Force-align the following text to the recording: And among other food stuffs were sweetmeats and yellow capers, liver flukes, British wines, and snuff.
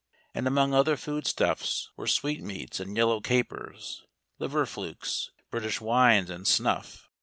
And 0.33 0.47
among 0.47 0.73
other 0.73 0.97
food 0.97 1.27
stuffs 1.27 1.91
were 1.95 2.07
sweetmeats 2.07 2.79
and 2.79 2.97
yellow 2.97 3.19
capers, 3.21 4.03
liver 4.39 4.65
flukes, 4.65 5.29
British 5.51 5.79
wines, 5.79 6.31
and 6.31 6.47
snuff. 6.47 7.07